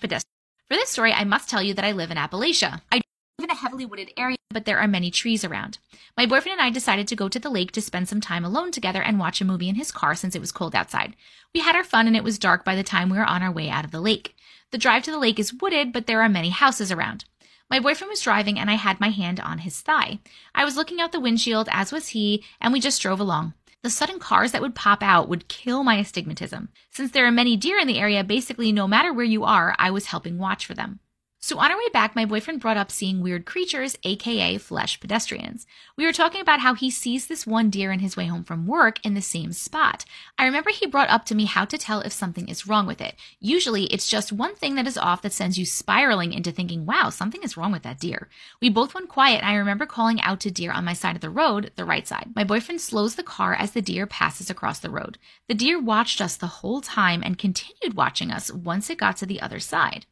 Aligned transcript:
For 0.00 0.76
this 0.76 0.88
story, 0.88 1.12
I 1.12 1.24
must 1.24 1.48
tell 1.48 1.62
you 1.62 1.74
that 1.74 1.84
I 1.84 1.92
live 1.92 2.10
in 2.10 2.16
Appalachia. 2.16 2.80
I 2.90 2.96
live 2.96 3.44
in 3.44 3.50
a 3.50 3.54
heavily 3.54 3.84
wooded 3.84 4.12
area, 4.16 4.38
but 4.50 4.64
there 4.64 4.78
are 4.78 4.88
many 4.88 5.10
trees 5.10 5.44
around. 5.44 5.78
My 6.16 6.26
boyfriend 6.26 6.58
and 6.58 6.66
I 6.66 6.70
decided 6.70 7.08
to 7.08 7.16
go 7.16 7.28
to 7.28 7.38
the 7.38 7.50
lake 7.50 7.72
to 7.72 7.82
spend 7.82 8.08
some 8.08 8.20
time 8.20 8.44
alone 8.44 8.70
together 8.70 9.02
and 9.02 9.18
watch 9.18 9.40
a 9.40 9.44
movie 9.44 9.68
in 9.68 9.74
his 9.74 9.90
car 9.90 10.14
since 10.14 10.34
it 10.34 10.40
was 10.40 10.52
cold 10.52 10.74
outside. 10.74 11.16
We 11.54 11.60
had 11.60 11.76
our 11.76 11.84
fun 11.84 12.06
and 12.06 12.16
it 12.16 12.24
was 12.24 12.38
dark 12.38 12.64
by 12.64 12.74
the 12.74 12.82
time 12.82 13.10
we 13.10 13.18
were 13.18 13.24
on 13.24 13.42
our 13.42 13.52
way 13.52 13.68
out 13.68 13.84
of 13.84 13.90
the 13.90 14.00
lake. 14.00 14.34
The 14.70 14.78
drive 14.78 15.02
to 15.04 15.10
the 15.10 15.18
lake 15.18 15.38
is 15.38 15.52
wooded, 15.52 15.92
but 15.92 16.06
there 16.06 16.22
are 16.22 16.28
many 16.28 16.50
houses 16.50 16.90
around. 16.90 17.24
My 17.68 17.80
boyfriend 17.80 18.10
was 18.10 18.22
driving 18.22 18.58
and 18.58 18.70
I 18.70 18.74
had 18.74 19.00
my 19.00 19.08
hand 19.08 19.40
on 19.40 19.58
his 19.58 19.80
thigh. 19.80 20.20
I 20.54 20.64
was 20.64 20.76
looking 20.76 21.00
out 21.00 21.12
the 21.12 21.20
windshield, 21.20 21.68
as 21.70 21.92
was 21.92 22.08
he, 22.08 22.44
and 22.60 22.72
we 22.72 22.80
just 22.80 23.00
drove 23.00 23.20
along. 23.20 23.54
The 23.82 23.90
sudden 23.90 24.20
cars 24.20 24.52
that 24.52 24.62
would 24.62 24.76
pop 24.76 25.02
out 25.02 25.28
would 25.28 25.48
kill 25.48 25.82
my 25.82 25.96
astigmatism. 25.96 26.68
Since 26.90 27.10
there 27.10 27.26
are 27.26 27.32
many 27.32 27.56
deer 27.56 27.80
in 27.80 27.88
the 27.88 27.98
area, 27.98 28.22
basically 28.22 28.70
no 28.70 28.86
matter 28.86 29.12
where 29.12 29.24
you 29.24 29.42
are, 29.42 29.74
I 29.76 29.90
was 29.90 30.06
helping 30.06 30.38
watch 30.38 30.66
for 30.66 30.74
them. 30.74 31.00
So 31.44 31.58
on 31.58 31.72
our 31.72 31.76
way 31.76 31.88
back, 31.92 32.14
my 32.14 32.24
boyfriend 32.24 32.60
brought 32.60 32.76
up 32.76 32.92
seeing 32.92 33.20
weird 33.20 33.46
creatures, 33.46 33.96
aka 34.04 34.58
flesh 34.58 35.00
pedestrians. 35.00 35.66
We 35.96 36.06
were 36.06 36.12
talking 36.12 36.40
about 36.40 36.60
how 36.60 36.74
he 36.74 36.88
sees 36.88 37.26
this 37.26 37.44
one 37.44 37.68
deer 37.68 37.90
in 37.90 37.98
his 37.98 38.16
way 38.16 38.26
home 38.26 38.44
from 38.44 38.68
work 38.68 39.04
in 39.04 39.14
the 39.14 39.20
same 39.20 39.52
spot. 39.52 40.04
I 40.38 40.44
remember 40.44 40.70
he 40.70 40.86
brought 40.86 41.10
up 41.10 41.24
to 41.26 41.34
me 41.34 41.46
how 41.46 41.64
to 41.64 41.76
tell 41.76 41.98
if 42.00 42.12
something 42.12 42.48
is 42.48 42.68
wrong 42.68 42.86
with 42.86 43.00
it. 43.00 43.16
Usually 43.40 43.86
it's 43.86 44.08
just 44.08 44.30
one 44.30 44.54
thing 44.54 44.76
that 44.76 44.86
is 44.86 44.96
off 44.96 45.22
that 45.22 45.32
sends 45.32 45.58
you 45.58 45.66
spiraling 45.66 46.32
into 46.32 46.52
thinking, 46.52 46.86
wow, 46.86 47.10
something 47.10 47.42
is 47.42 47.56
wrong 47.56 47.72
with 47.72 47.82
that 47.82 47.98
deer. 47.98 48.28
We 48.60 48.68
both 48.68 48.94
went 48.94 49.08
quiet 49.08 49.38
and 49.38 49.46
I 49.46 49.54
remember 49.54 49.84
calling 49.84 50.20
out 50.20 50.38
to 50.42 50.50
deer 50.52 50.70
on 50.70 50.84
my 50.84 50.92
side 50.92 51.16
of 51.16 51.22
the 51.22 51.28
road, 51.28 51.72
the 51.74 51.84
right 51.84 52.06
side. 52.06 52.30
My 52.36 52.44
boyfriend 52.44 52.80
slows 52.80 53.16
the 53.16 53.24
car 53.24 53.52
as 53.52 53.72
the 53.72 53.82
deer 53.82 54.06
passes 54.06 54.48
across 54.48 54.78
the 54.78 54.90
road. 54.90 55.18
The 55.48 55.54
deer 55.54 55.80
watched 55.80 56.20
us 56.20 56.36
the 56.36 56.46
whole 56.46 56.80
time 56.80 57.20
and 57.20 57.36
continued 57.36 57.96
watching 57.96 58.30
us 58.30 58.52
once 58.52 58.88
it 58.90 58.98
got 58.98 59.16
to 59.16 59.26
the 59.26 59.40
other 59.40 59.58
side. 59.58 60.06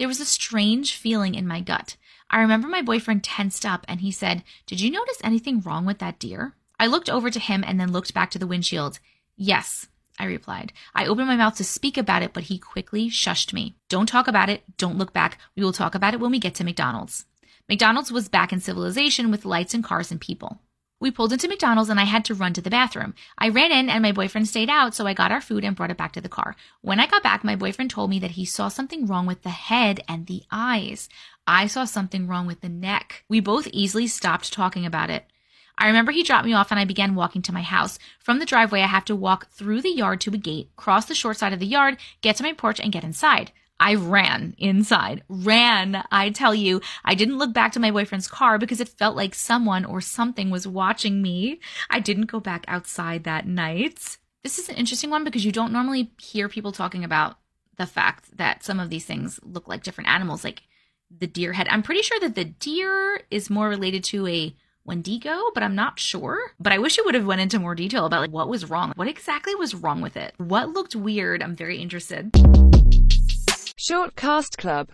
There 0.00 0.08
was 0.08 0.18
a 0.18 0.24
strange 0.24 0.94
feeling 0.94 1.34
in 1.34 1.46
my 1.46 1.60
gut. 1.60 1.98
I 2.30 2.40
remember 2.40 2.68
my 2.68 2.80
boyfriend 2.80 3.22
tensed 3.22 3.66
up 3.66 3.84
and 3.86 4.00
he 4.00 4.10
said, 4.10 4.42
Did 4.64 4.80
you 4.80 4.90
notice 4.90 5.18
anything 5.22 5.60
wrong 5.60 5.84
with 5.84 5.98
that 5.98 6.18
deer? 6.18 6.54
I 6.78 6.86
looked 6.86 7.10
over 7.10 7.28
to 7.28 7.38
him 7.38 7.62
and 7.66 7.78
then 7.78 7.92
looked 7.92 8.14
back 8.14 8.30
to 8.30 8.38
the 8.38 8.46
windshield. 8.46 8.98
Yes, 9.36 9.88
I 10.18 10.24
replied. 10.24 10.72
I 10.94 11.04
opened 11.04 11.26
my 11.26 11.36
mouth 11.36 11.54
to 11.56 11.64
speak 11.64 11.98
about 11.98 12.22
it, 12.22 12.32
but 12.32 12.44
he 12.44 12.56
quickly 12.56 13.10
shushed 13.10 13.52
me. 13.52 13.76
Don't 13.90 14.06
talk 14.06 14.26
about 14.26 14.48
it. 14.48 14.62
Don't 14.78 14.96
look 14.96 15.12
back. 15.12 15.36
We 15.54 15.62
will 15.62 15.70
talk 15.70 15.94
about 15.94 16.14
it 16.14 16.20
when 16.20 16.30
we 16.30 16.38
get 16.38 16.54
to 16.54 16.64
McDonald's. 16.64 17.26
McDonald's 17.68 18.10
was 18.10 18.30
back 18.30 18.54
in 18.54 18.60
civilization 18.60 19.30
with 19.30 19.44
lights 19.44 19.74
and 19.74 19.84
cars 19.84 20.10
and 20.10 20.18
people. 20.18 20.62
We 21.00 21.10
pulled 21.10 21.32
into 21.32 21.48
McDonald's 21.48 21.88
and 21.88 21.98
I 21.98 22.04
had 22.04 22.26
to 22.26 22.34
run 22.34 22.52
to 22.52 22.60
the 22.60 22.68
bathroom. 22.68 23.14
I 23.38 23.48
ran 23.48 23.72
in 23.72 23.88
and 23.88 24.02
my 24.02 24.12
boyfriend 24.12 24.46
stayed 24.46 24.68
out, 24.68 24.94
so 24.94 25.06
I 25.06 25.14
got 25.14 25.32
our 25.32 25.40
food 25.40 25.64
and 25.64 25.74
brought 25.74 25.90
it 25.90 25.96
back 25.96 26.12
to 26.12 26.20
the 26.20 26.28
car. 26.28 26.56
When 26.82 27.00
I 27.00 27.06
got 27.06 27.22
back, 27.22 27.42
my 27.42 27.56
boyfriend 27.56 27.90
told 27.90 28.10
me 28.10 28.18
that 28.18 28.32
he 28.32 28.44
saw 28.44 28.68
something 28.68 29.06
wrong 29.06 29.24
with 29.24 29.42
the 29.42 29.48
head 29.48 30.04
and 30.06 30.26
the 30.26 30.42
eyes. 30.52 31.08
I 31.46 31.68
saw 31.68 31.86
something 31.86 32.26
wrong 32.26 32.46
with 32.46 32.60
the 32.60 32.68
neck. 32.68 33.24
We 33.30 33.40
both 33.40 33.66
easily 33.68 34.08
stopped 34.08 34.52
talking 34.52 34.84
about 34.84 35.08
it. 35.08 35.24
I 35.78 35.86
remember 35.86 36.12
he 36.12 36.22
dropped 36.22 36.44
me 36.44 36.52
off 36.52 36.70
and 36.70 36.78
I 36.78 36.84
began 36.84 37.14
walking 37.14 37.40
to 37.42 37.54
my 37.54 37.62
house. 37.62 37.98
From 38.18 38.38
the 38.38 38.44
driveway, 38.44 38.82
I 38.82 38.86
have 38.86 39.06
to 39.06 39.16
walk 39.16 39.48
through 39.48 39.80
the 39.80 39.88
yard 39.88 40.20
to 40.20 40.34
a 40.34 40.36
gate, 40.36 40.68
cross 40.76 41.06
the 41.06 41.14
short 41.14 41.38
side 41.38 41.54
of 41.54 41.60
the 41.60 41.66
yard, 41.66 41.96
get 42.20 42.36
to 42.36 42.42
my 42.42 42.52
porch, 42.52 42.78
and 42.78 42.92
get 42.92 43.04
inside. 43.04 43.52
I 43.80 43.94
ran 43.94 44.54
inside, 44.58 45.24
ran. 45.30 46.04
I 46.12 46.28
tell 46.30 46.54
you, 46.54 46.82
I 47.02 47.14
didn't 47.14 47.38
look 47.38 47.54
back 47.54 47.72
to 47.72 47.80
my 47.80 47.90
boyfriend's 47.90 48.28
car 48.28 48.58
because 48.58 48.78
it 48.78 48.90
felt 48.90 49.16
like 49.16 49.34
someone 49.34 49.86
or 49.86 50.02
something 50.02 50.50
was 50.50 50.68
watching 50.68 51.22
me. 51.22 51.60
I 51.88 51.98
didn't 51.98 52.26
go 52.26 52.40
back 52.40 52.66
outside 52.68 53.24
that 53.24 53.48
night. 53.48 54.18
This 54.42 54.58
is 54.58 54.68
an 54.68 54.76
interesting 54.76 55.08
one 55.08 55.24
because 55.24 55.46
you 55.46 55.50
don't 55.50 55.72
normally 55.72 56.12
hear 56.20 56.46
people 56.48 56.72
talking 56.72 57.04
about 57.04 57.38
the 57.78 57.86
fact 57.86 58.36
that 58.36 58.62
some 58.62 58.78
of 58.78 58.90
these 58.90 59.06
things 59.06 59.40
look 59.42 59.66
like 59.66 59.82
different 59.82 60.10
animals, 60.10 60.44
like 60.44 60.62
the 61.10 61.26
deer 61.26 61.54
head. 61.54 61.66
I'm 61.70 61.82
pretty 61.82 62.02
sure 62.02 62.20
that 62.20 62.34
the 62.34 62.44
deer 62.44 63.22
is 63.30 63.48
more 63.48 63.70
related 63.70 64.04
to 64.04 64.26
a 64.26 64.54
Wendigo, 64.84 65.50
but 65.54 65.62
I'm 65.62 65.74
not 65.74 65.98
sure. 65.98 66.52
But 66.60 66.74
I 66.74 66.78
wish 66.78 66.98
it 66.98 67.06
would 67.06 67.14
have 67.14 67.26
went 67.26 67.40
into 67.40 67.58
more 67.58 67.74
detail 67.74 68.04
about 68.04 68.20
like 68.20 68.30
what 68.30 68.48
was 68.48 68.68
wrong. 68.68 68.92
What 68.96 69.08
exactly 69.08 69.54
was 69.54 69.74
wrong 69.74 70.02
with 70.02 70.18
it? 70.18 70.34
What 70.36 70.68
looked 70.68 70.94
weird? 70.94 71.42
I'm 71.42 71.56
very 71.56 71.78
interested. 71.78 72.30
Short 73.82 74.14
Cast 74.14 74.58
Club 74.58 74.88